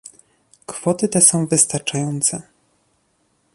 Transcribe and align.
Kwoty 0.67 1.07
te 1.09 1.21
są 1.21 1.45
wystarczające 1.47 2.41